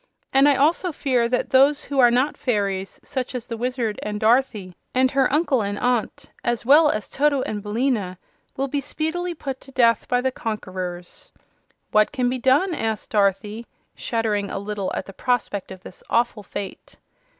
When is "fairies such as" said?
2.35-3.45